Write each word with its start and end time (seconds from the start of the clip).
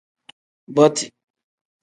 Boti. 0.75 1.05